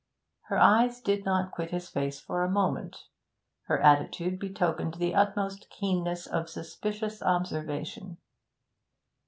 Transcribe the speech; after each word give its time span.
Her 0.47 0.57
eyes 0.57 0.99
did 0.99 1.25
not 1.25 1.51
quit 1.51 1.69
his 1.69 1.87
face 1.87 2.19
for 2.19 2.43
a 2.43 2.49
moment; 2.49 3.03
her 3.67 3.79
attitude 3.79 4.39
betokened 4.39 4.95
the 4.95 5.13
utmost 5.13 5.69
keenness 5.69 6.25
of 6.25 6.49
suspicious 6.49 7.21
observation. 7.21 8.17